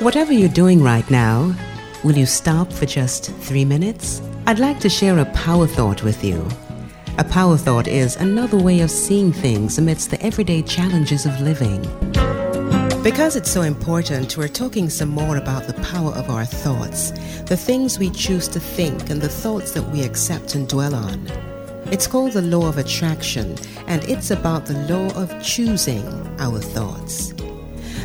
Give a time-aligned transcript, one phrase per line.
[0.00, 1.54] Whatever you're doing right now,
[2.02, 4.20] will you stop for just three minutes?
[4.46, 6.48] I'd like to share a power thought with you.
[7.18, 11.82] A power thought is another way of seeing things amidst the everyday challenges of living.
[13.04, 17.10] Because it's so important, we're talking some more about the power of our thoughts,
[17.42, 21.26] the things we choose to think, and the thoughts that we accept and dwell on.
[21.92, 23.56] It's called the law of attraction,
[23.86, 26.04] and it's about the law of choosing
[26.40, 27.34] our thoughts.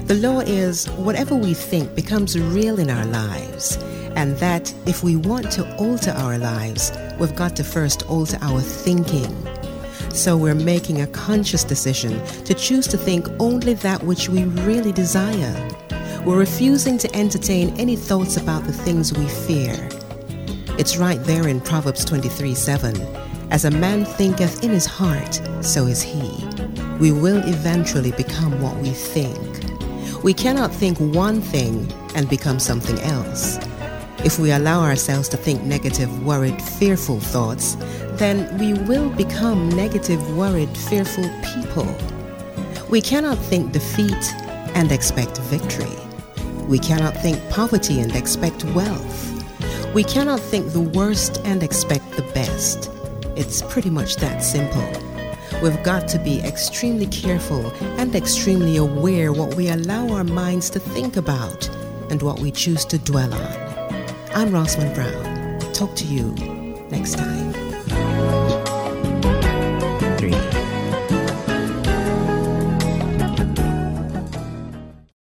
[0.06, 3.78] The law is whatever we think becomes real in our lives,
[4.16, 8.62] and that if we want to alter our lives, we've got to first alter our
[8.62, 9.36] thinking.
[10.10, 14.92] So we're making a conscious decision to choose to think only that which we really
[14.92, 15.56] desire.
[16.26, 19.90] We're refusing to entertain any thoughts about the things we fear.
[20.78, 22.96] It's right there in Proverbs 23 7.
[23.50, 26.46] As a man thinketh in his heart, so is he.
[27.00, 29.38] We will eventually become what we think.
[30.24, 33.60] We cannot think one thing and become something else.
[34.26, 37.78] If we allow ourselves to think negative, worried, fearful thoughts,
[38.18, 41.88] then we will become negative, worried, fearful people.
[42.90, 44.34] We cannot think defeat
[44.74, 45.96] and expect victory.
[46.68, 49.94] We cannot think poverty and expect wealth.
[49.94, 52.90] We cannot think the worst and expect the best.
[53.36, 55.07] It's pretty much that simple.
[55.62, 57.68] We've got to be extremely careful
[58.00, 61.68] and extremely aware what we allow our minds to think about
[62.10, 63.68] and what we choose to dwell on.
[64.36, 65.60] I'm Rosalind Brown.
[65.74, 66.32] Talk to you
[66.90, 67.67] next time.